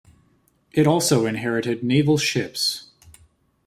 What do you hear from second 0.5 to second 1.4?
It also